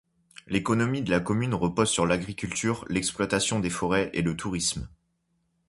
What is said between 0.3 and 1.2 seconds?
L'économie de la